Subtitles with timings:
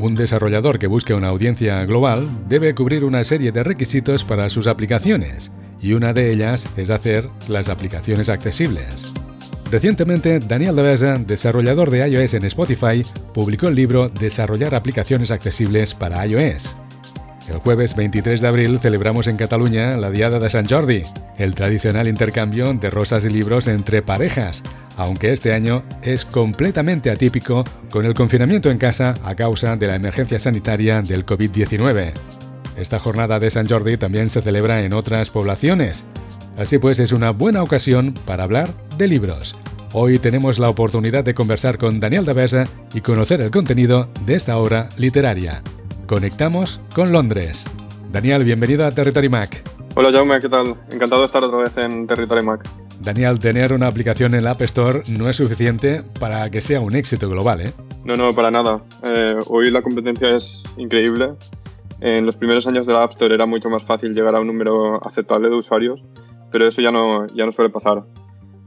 [0.00, 4.66] Un desarrollador que busque una audiencia global debe cubrir una serie de requisitos para sus
[4.66, 9.12] aplicaciones, y una de ellas es hacer las aplicaciones accesibles.
[9.70, 13.02] Recientemente, Daniel Devesa, desarrollador de iOS en Spotify,
[13.34, 16.74] publicó el libro Desarrollar aplicaciones accesibles para iOS.
[17.50, 21.02] El jueves 23 de abril celebramos en Cataluña la Diada de San Jordi,
[21.36, 24.62] el tradicional intercambio de rosas y libros entre parejas,
[25.00, 29.94] aunque este año es completamente atípico con el confinamiento en casa a causa de la
[29.94, 32.12] emergencia sanitaria del COVID-19.
[32.76, 36.04] Esta jornada de San Jordi también se celebra en otras poblaciones.
[36.58, 38.68] Así pues, es una buena ocasión para hablar
[38.98, 39.56] de libros.
[39.94, 44.58] Hoy tenemos la oportunidad de conversar con Daniel Davesa y conocer el contenido de esta
[44.58, 45.62] obra literaria.
[46.06, 47.64] Conectamos con Londres.
[48.12, 49.62] Daniel, bienvenido a Territory Mac.
[49.94, 50.76] Hola Jaume, ¿qué tal?
[50.92, 52.68] Encantado de estar otra vez en Territory Mac.
[53.00, 56.94] Daniel, tener una aplicación en la App Store no es suficiente para que sea un
[56.94, 57.72] éxito global, ¿eh?
[58.04, 58.82] No, no, para nada.
[59.02, 61.32] Eh, hoy la competencia es increíble.
[62.00, 64.46] En los primeros años de la App Store era mucho más fácil llegar a un
[64.46, 66.04] número aceptable de usuarios,
[66.52, 68.04] pero eso ya no, ya no suele pasar.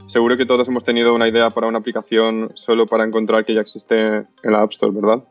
[0.08, 3.60] Seguro que todos hemos tenido una idea para una aplicación solo para encontrar que ya
[3.60, 5.22] existe en la App Store, ¿verdad?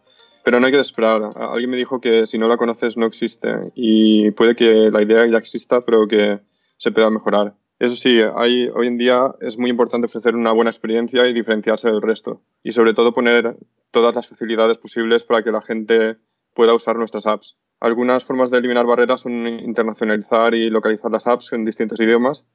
[0.45, 1.29] Pero no hay que esperar.
[1.35, 5.25] Alguien me dijo que si no la conoces no existe y puede que la idea
[5.25, 6.39] ya exista, pero que
[6.77, 7.53] se pueda mejorar.
[7.83, 12.01] Eso sí, hoy en día es muy importante ofrecer una buena experiencia y diferenciarse del
[12.01, 12.41] resto.
[12.63, 13.57] Y sobre todo poner
[13.91, 16.15] todas las facilidades posibles para que la gente
[16.53, 17.57] pueda usar nuestras apps.
[17.81, 22.45] Algunas formas de eliminar barreras son internacionalizar y localizar las apps en distintos idiomas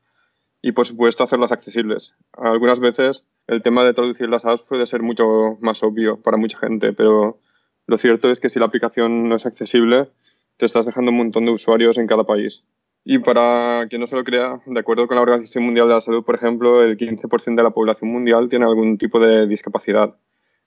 [0.63, 2.15] y, por supuesto, hacerlas accesibles.
[2.33, 6.57] Algunas veces el tema de traducir las apps puede ser mucho más obvio para mucha
[6.57, 7.39] gente, pero
[7.87, 10.09] lo cierto es que si la aplicación no es accesible,
[10.57, 12.65] te estás dejando un montón de usuarios en cada país.
[13.11, 16.03] Y para que no se lo crea, de acuerdo con la Organización Mundial de la
[16.03, 20.15] Salud, por ejemplo, el 15% de la población mundial tiene algún tipo de discapacidad.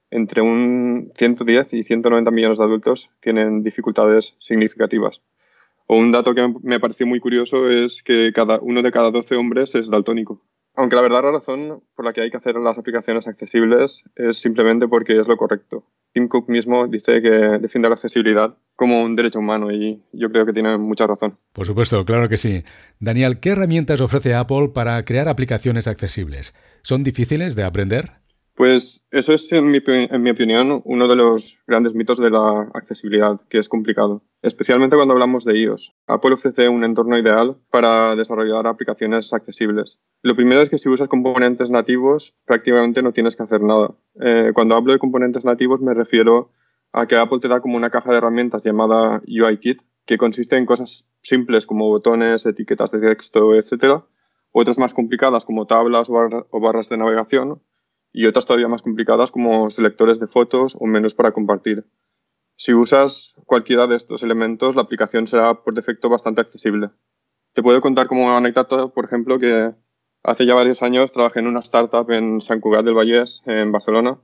[0.10, 5.22] Entre un 110 y 190 millones de adultos tienen dificultades significativas.
[5.88, 9.76] Un dato que me pareció muy curioso es que cada, uno de cada 12 hombres
[9.76, 10.42] es daltónico.
[10.76, 14.88] Aunque la verdadera razón por la que hay que hacer las aplicaciones accesibles es simplemente
[14.88, 15.84] porque es lo correcto.
[16.14, 20.46] Tim Cook mismo dice que defiende la accesibilidad como un derecho humano y yo creo
[20.46, 21.38] que tiene mucha razón.
[21.54, 22.64] Por supuesto, claro que sí.
[23.00, 26.56] Daniel, ¿qué herramientas ofrece Apple para crear aplicaciones accesibles?
[26.84, 28.22] ¿Son difíciles de aprender?
[28.62, 33.58] Pues eso es, en mi, opinión, uno de los grandes mitos de la accesibilidad, que
[33.58, 35.96] es complicado, especialmente cuando hablamos de iOS.
[36.06, 39.98] Apple ofrece un entorno ideal para desarrollar aplicaciones accesibles.
[40.22, 43.96] Lo primero es que si usas componentes nativos, prácticamente no tienes que hacer nada.
[44.24, 46.52] Eh, cuando hablo de componentes nativos me refiero
[46.94, 50.68] a que Apple te da como una caja de herramientas llamada UIKit, que consiste en
[50.68, 54.04] cosas simples como botones, etiquetas de texto, etc.
[54.52, 57.60] Otras más complicadas como tablas o barras de navegación
[58.14, 61.86] y otras todavía más complicadas como selectores de fotos o menús para compartir.
[62.56, 66.90] Si usas cualquiera de estos elementos, la aplicación será por defecto bastante accesible.
[67.54, 69.74] Te puedo contar como anécdota, por ejemplo, que
[70.24, 74.20] hace ya varios años trabajé en una startup en San Cugat del Vallès, en Barcelona,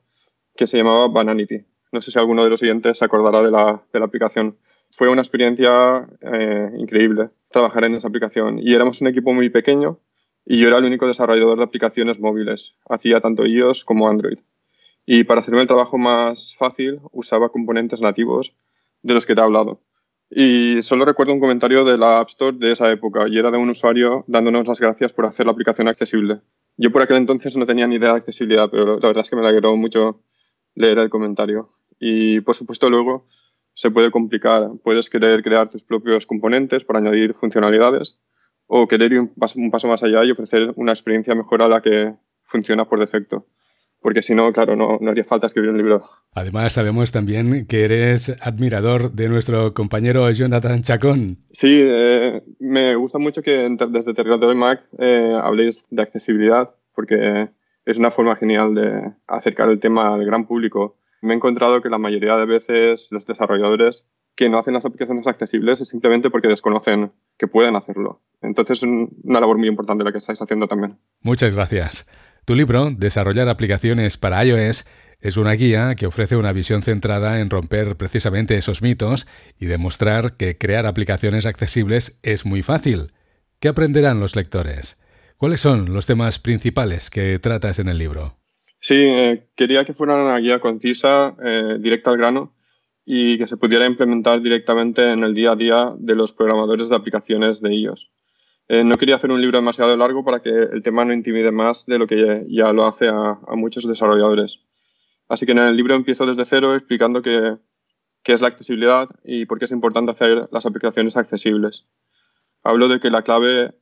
[0.56, 1.66] que se llamaba Bananity.
[1.92, 4.58] No sé si alguno de los oyentes se acordará de la, de la aplicación.
[4.92, 10.00] Fue una experiencia eh, increíble trabajar en esa aplicación y éramos un equipo muy pequeño
[10.50, 12.74] y yo era el único desarrollador de aplicaciones móviles.
[12.90, 14.40] Hacía tanto iOS como Android.
[15.06, 18.54] Y para hacerme el trabajo más fácil usaba componentes nativos
[19.04, 19.82] de los que te he hablado.
[20.30, 23.58] Y solo recuerdo un comentario de la App Store de esa época y era de
[23.58, 26.40] un usuario dándonos las gracias por hacer la aplicación accesible.
[26.78, 29.36] Yo por aquel entonces no tenía ni idea de accesibilidad, pero la verdad es que
[29.36, 30.22] me alegró mucho
[30.76, 31.72] leer el comentario.
[32.00, 33.26] Y por supuesto luego
[33.74, 34.70] se puede complicar.
[34.82, 38.18] Puedes querer crear tus propios componentes para añadir funcionalidades
[38.68, 39.34] o querer ir un
[39.72, 42.14] paso, más allá y ofrecer una experiencia mejor a la que
[42.44, 43.48] funciona por defecto
[44.02, 46.02] porque si no, claro, no, no, haría falta escribir un libro.
[46.34, 51.40] Además, sabemos también que eres admirador de nuestro compañero Jonathan Chacón.
[51.52, 57.50] Sí, eh, me gusta mucho que desde Territorio Mac eh, habléis de accesibilidad, porque
[57.86, 60.98] es una forma genial de acercar el tema al gran público.
[61.22, 64.06] Me he encontrado que la mayoría de veces los desarrolladores
[64.38, 68.22] que no hacen las aplicaciones accesibles es simplemente porque desconocen que pueden hacerlo.
[68.42, 70.98] Entonces es una labor muy importante la que estáis haciendo también.
[71.22, 72.08] Muchas gracias.
[72.46, 74.86] Tu libro, Desarrollar aplicaciones para iOS,
[75.20, 79.28] es una guía que ofrece una visión centrada en romper precisamente esos mitos
[79.60, 83.12] y demostrar que crear aplicaciones accesibles es muy fácil.
[83.60, 85.02] ¿Qué aprenderán los lectores?
[85.38, 88.36] ¿Cuáles son los temas principales que tratas en el libro?
[88.80, 92.54] Sí, eh, quería que fuera una guía concisa, eh, directa al grano
[93.10, 96.98] y que se pudiera implementar directamente en el día a día de los programadores de
[96.98, 98.12] aplicaciones de iOS.
[98.68, 101.86] Eh, no quería hacer un libro demasiado largo para que el tema no intimide más
[101.86, 104.60] de lo que ya lo hace a, muchos desarrolladores.
[105.30, 107.56] Así que en el libro empiezo desde cero explicando que,
[108.24, 111.88] qué es la accesibilidad y por qué es importante hacer las aplicaciones accesibles.
[112.62, 113.74] Hablo de que la clave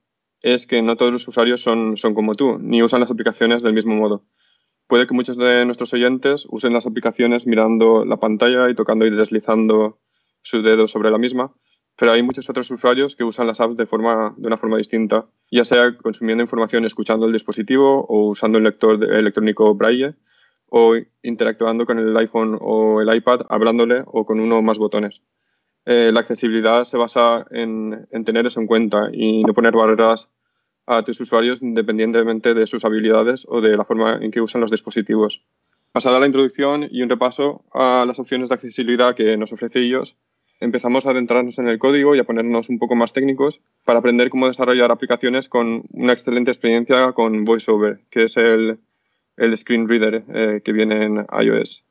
[0.43, 3.73] es que no todos los usuarios son, son como tú, ni usan las aplicaciones del
[3.73, 4.21] mismo modo.
[4.87, 9.09] Puede que muchos de nuestros oyentes usen las aplicaciones mirando la pantalla y tocando y
[9.09, 9.99] deslizando
[10.41, 11.53] su dedo sobre la misma,
[11.97, 15.97] pero hay muchos otros usuarios que usan las apps de, una forma distinta, ya sea
[15.97, 20.15] consumiendo información escuchando el dispositivo o usando el lector electrónico Braille
[20.67, 25.23] o interactuando con el iPhone o el iPad hablándole o con uno o más botones.
[25.85, 30.31] Eh, la accesibilidad se basa en, tener eso en cuenta y no poner barreras
[30.87, 34.71] a tus usuarios independientemente de sus habilidades o de la forma en que usan los
[34.71, 35.43] dispositivos.
[35.91, 40.17] Pasada la introducción y un repaso a las opciones de accesibilidad que nos ofrece ellos,
[40.59, 44.29] empezamos a adentrarnos en el código y a ponernos un poco más técnicos para aprender
[44.29, 48.77] cómo desarrollar aplicaciones con una excelente experiencia con VoiceOver, que es el,
[49.37, 51.83] el screen reader eh, que viene en iOS.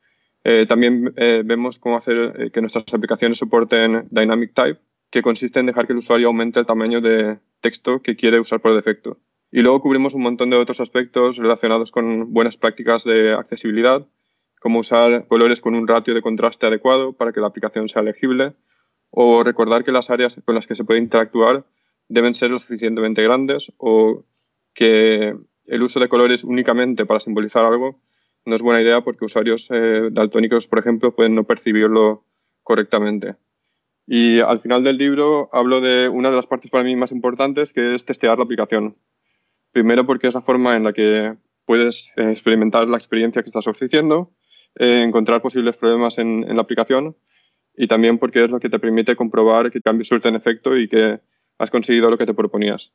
[0.44, 4.81] Eh, también eh, vemos cómo hacer que nuestras aplicaciones soporten Dynamic Type,
[5.14, 8.58] que consiste en dejar que el usuario aumente el tamaño de texto que quiere usar
[8.58, 9.19] por defecto.
[9.52, 14.08] Y luego cubrimos un montón de otros aspectos relacionados con buenas prácticas de accesibilidad,
[14.61, 18.55] como usar colores con un ratio de contraste adecuado para que la aplicación sea legible,
[19.11, 21.64] o recordar que las áreas con las que se puede interactuar
[22.08, 24.25] deben ser lo suficientemente grandes o
[24.75, 25.37] que
[25.67, 28.00] el uso de colores únicamente para simbolizar algo
[28.44, 32.25] no es buena idea porque usuarios eh, daltónicos, por ejemplo, pueden no percibirlo
[32.64, 33.37] correctamente.
[34.06, 37.73] Y al final del libro hablo de una de las partes para mí más importantes,
[37.73, 38.97] que es testear la aplicación.
[39.73, 43.67] Primero porque es la forma en la que puedes eh, experimentar la experiencia que estás
[43.67, 44.33] ofreciendo,
[44.79, 47.17] eh, encontrar posibles problemas en, la aplicación
[47.77, 51.21] y también porque es lo que te permite comprobar que cambios surten efecto y que
[51.59, 52.93] has conseguido lo que te proponías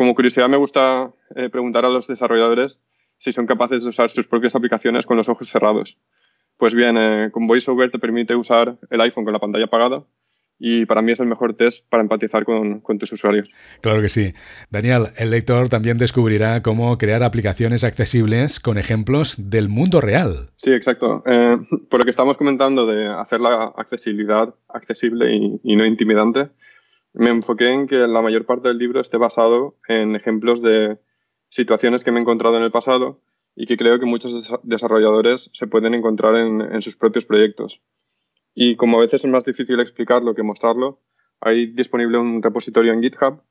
[0.00, 2.80] como curiosidad me gusta eh, preguntar a los desarrolladores
[3.18, 5.98] si son capaces de usar sus propias aplicaciones con los ojos cerrados.
[6.56, 10.04] Pues bien, eh, con VoiceOver te permite usar el iPhone con la pantalla apagada
[10.60, 13.50] y para mí es el mejor test para empatizar con, con, tus usuarios.
[13.80, 14.34] Claro que sí.
[14.70, 20.50] Daniel, el lector también descubrirá cómo crear aplicaciones accesibles con ejemplos del mundo real.
[20.58, 21.22] Sí, exacto.
[21.26, 21.56] Eh,
[21.88, 26.50] por lo que estamos comentando de hacer la accesibilidad accesible y, y no intimidante,
[27.14, 30.98] me enfoqué en que la mayor parte del libro esté basado en ejemplos de
[31.48, 33.20] situaciones que me he encontrado en el pasado
[33.56, 37.80] y que creo que muchos desarrolladores se pueden encontrar en, sus propios proyectos.
[38.54, 41.00] Y como a veces es más difícil explicarlo que mostrarlo,
[41.40, 43.42] hay disponible un repositorio en GitHub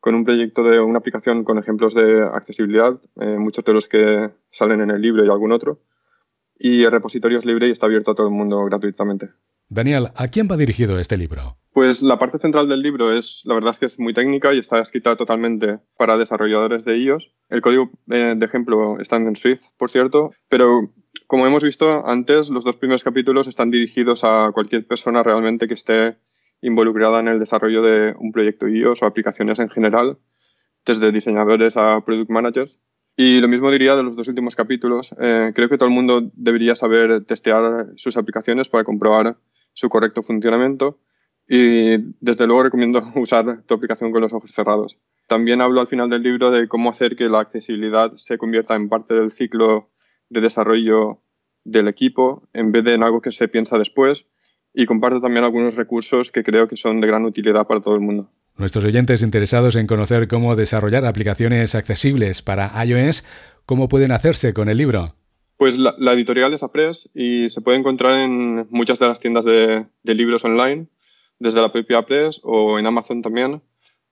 [0.00, 4.30] con un proyecto de una aplicación con ejemplos de accesibilidad, eh, muchos de los que
[4.50, 5.80] salen en el libro y algún otro.
[6.58, 9.30] Y el repositorio es libre y está abierto a todo el mundo gratuitamente.
[9.68, 11.56] Daniel, ¿a quién va dirigido este libro?
[11.72, 14.60] Pues la parte central del libro es, la verdad es que es muy técnica y
[14.60, 17.32] está escrita totalmente para desarrolladores de iOS.
[17.48, 20.92] El código eh, de ejemplo está en Swift, por cierto, pero
[21.26, 25.74] como hemos visto antes, los dos primeros capítulos están dirigidos a cualquier persona realmente que
[25.74, 26.16] esté
[26.62, 30.18] involucrada en el desarrollo de un proyecto iOS o aplicaciones en general,
[30.84, 32.80] desde diseñadores a product managers.
[33.16, 35.14] Y lo mismo diría de los dos últimos capítulos.
[35.18, 39.36] Eh, creo que todo el mundo debería saber testear sus aplicaciones para comprobar
[39.72, 40.98] su correcto funcionamiento
[41.48, 44.98] y desde luego recomiendo usar tu aplicación con los ojos cerrados.
[45.28, 48.88] También hablo al final del libro de cómo hacer que la accesibilidad se convierta en
[48.88, 49.90] parte del ciclo
[50.28, 51.20] de desarrollo
[51.64, 54.26] del equipo en vez de en algo que se piensa después
[54.72, 58.00] y comparto también algunos recursos que creo que son de gran utilidad para todo el
[58.00, 58.30] mundo.
[58.56, 63.24] Nuestros oyentes interesados en conocer cómo desarrollar aplicaciones accesibles para iOS,
[63.66, 65.14] ¿cómo pueden hacerse con el libro?
[65.56, 69.86] Pues la, editorial es Apress y se puede encontrar en muchas de las tiendas de,
[70.04, 70.88] libros online,
[71.38, 73.62] desde la propia Apress o en Amazon también.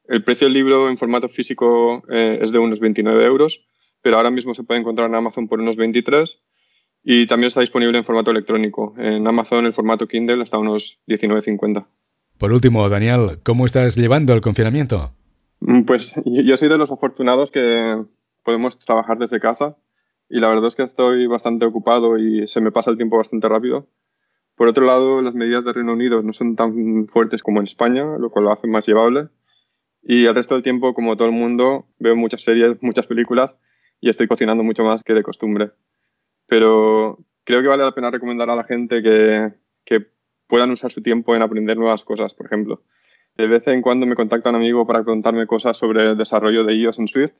[0.08, 3.66] El precio del libro en formato físico eh, es de unos 29 euros,
[4.04, 6.38] pero ahora mismo se puede encontrar en Amazon por unos 23
[7.02, 8.94] y también está disponible en formato electrónico.
[8.98, 11.86] En Amazon el formato Kindle está a unos 19,50.
[12.36, 15.14] Por último, Daniel, ¿cómo estás llevando el confinamiento?
[15.60, 18.04] Mm, pues yo soy de los afortunados que
[18.42, 19.78] podemos trabajar desde casa
[20.28, 23.48] y la verdad es que estoy bastante ocupado y se me pasa el tiempo bastante
[23.48, 23.88] rápido.
[24.54, 28.18] Por otro lado, las medidas de Reino Unido no son tan fuertes como en España,
[28.18, 29.28] lo cual lo hace más llevable.
[30.02, 33.56] Y el resto del tiempo, como todo el mundo, veo muchas series, muchas películas
[34.00, 35.70] y estoy cocinando mucho más que de costumbre.
[36.46, 39.52] Pero creo que vale la pena recomendar a la gente que,
[39.84, 40.06] que
[40.46, 42.82] puedan usar su tiempo en aprender nuevas cosas, por ejemplo.
[43.36, 46.74] De vez en cuando me contacta un amigo para contarme cosas sobre el desarrollo de
[46.74, 47.34] iOS en Swift,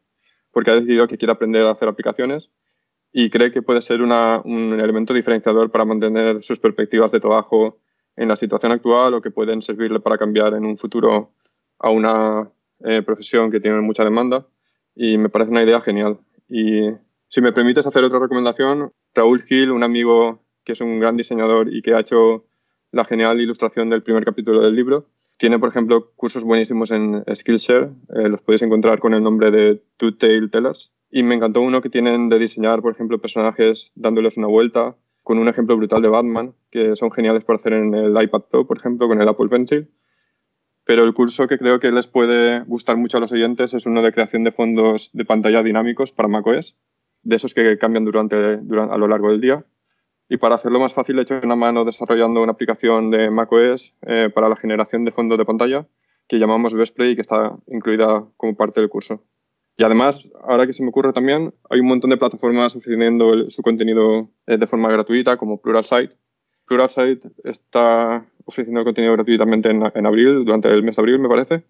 [0.51, 2.51] porque ha decidido que quiere aprender a hacer aplicaciones
[3.13, 7.79] y cree que puede ser un elemento diferenciador para mantener sus perspectivas de trabajo
[8.17, 11.33] en la situación actual o que pueden servirle para cambiar en un futuro
[11.79, 14.47] a una eh, profesión que tiene mucha demanda
[14.97, 16.19] y me parece una idea genial.
[16.49, 16.91] Y
[17.29, 21.73] si me permites hacer otra recomendación, Raúl Gil, un amigo que es un gran diseñador
[21.73, 22.47] y que ha hecho
[22.91, 25.07] la genial ilustración del primer capítulo del libro.
[25.37, 29.83] Tiene, por ejemplo, cursos buenísimos en Skillshare, eh, los podéis encontrar con el nombre de
[29.97, 30.93] Two Tail Tellers.
[31.11, 35.39] Y me encantó uno que tienen de diseñar, por ejemplo, personajes dándoles una vuelta, con
[35.39, 38.79] un ejemplo brutal de Batman, que son geniales para hacer en el iPad Pro, por
[38.79, 39.89] ejemplo, con el Apple Pencil.
[40.85, 44.03] Pero el curso que creo que les puede gustar mucho a los oyentes es uno
[44.03, 46.77] de creación de fondos de pantalla dinámicos para macOS,
[47.23, 49.65] de esos que cambian durante, a lo largo del día.
[50.29, 54.31] Y para hacerlo más fácil, he hecho una mano desarrollando una aplicación de macOS eh,
[54.35, 55.87] para la generación de fondos de pantalla
[56.29, 59.23] que llamamos BestPlay y que está incluida como parte del curso.
[59.77, 63.63] Y además, ahora que se me ocurre también, hay un montón de plataformas ofreciendo su
[63.63, 66.13] contenido eh, de forma gratuita, como Pluralsight.
[66.67, 71.29] Pluralsight está ofreciendo el contenido gratuitamente en, en, abril, durante el mes de abril, me
[71.29, 71.65] parece.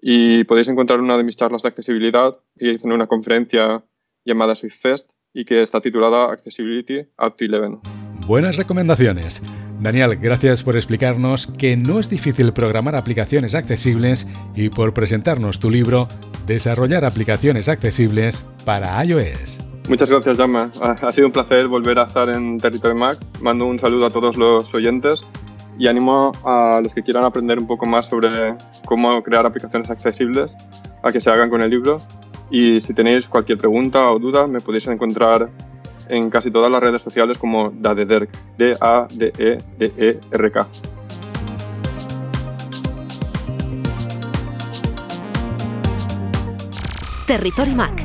[0.00, 3.84] Y podéis encontrar una de mis charlas de accesibilidad que hice en una conferencia
[4.24, 7.78] llamada SwiftFest y que está titulada Accessibility Up to 11.
[8.26, 9.42] Buenas recomendaciones.
[9.80, 15.70] Daniel, gracias por explicarnos que no es difícil programar aplicaciones accesibles y por presentarnos tu
[15.70, 16.06] libro
[16.46, 19.60] Desarrollar aplicaciones accesibles para iOS.
[19.88, 20.70] Muchas gracias, Jama.
[20.80, 23.18] Ha sido un placer volver a estar en Territory Mac.
[23.40, 25.20] Mando un saludo a todos los oyentes
[25.80, 30.54] y animo a los que quieran aprender un poco más sobre cómo crear aplicaciones accesibles
[31.02, 31.96] a que se hagan con el libro.
[32.50, 35.48] Y si tenéis cualquier pregunta o duda, me podéis encontrar
[36.10, 38.98] en casi todas las redes sociales como Dadederk, D-A-D-E-D-E-R-K.
[47.26, 48.04] Territory Mac